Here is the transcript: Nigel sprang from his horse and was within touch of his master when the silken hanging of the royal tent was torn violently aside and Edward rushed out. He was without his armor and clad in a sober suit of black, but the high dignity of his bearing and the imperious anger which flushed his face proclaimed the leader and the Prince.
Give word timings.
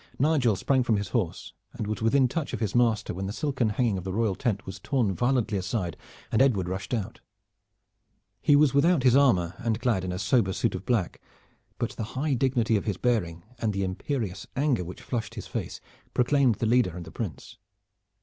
Nigel 0.17 0.55
sprang 0.55 0.81
from 0.81 0.97
his 0.97 1.09
horse 1.09 1.53
and 1.73 1.85
was 1.85 2.01
within 2.01 2.27
touch 2.27 2.53
of 2.53 2.59
his 2.59 2.73
master 2.73 3.13
when 3.13 3.27
the 3.27 3.31
silken 3.31 3.69
hanging 3.69 3.99
of 3.99 4.03
the 4.03 4.11
royal 4.11 4.33
tent 4.33 4.65
was 4.65 4.79
torn 4.79 5.13
violently 5.13 5.59
aside 5.59 5.95
and 6.31 6.41
Edward 6.41 6.67
rushed 6.67 6.91
out. 6.91 7.19
He 8.41 8.55
was 8.55 8.73
without 8.73 9.03
his 9.03 9.15
armor 9.15 9.53
and 9.59 9.79
clad 9.79 10.03
in 10.03 10.11
a 10.11 10.17
sober 10.17 10.53
suit 10.53 10.73
of 10.73 10.87
black, 10.87 11.21
but 11.77 11.91
the 11.91 12.03
high 12.17 12.33
dignity 12.33 12.75
of 12.77 12.85
his 12.85 12.97
bearing 12.97 13.43
and 13.59 13.73
the 13.73 13.83
imperious 13.83 14.47
anger 14.55 14.83
which 14.83 15.03
flushed 15.03 15.35
his 15.35 15.45
face 15.45 15.79
proclaimed 16.15 16.55
the 16.55 16.65
leader 16.65 16.95
and 16.97 17.05
the 17.05 17.11
Prince. 17.11 17.57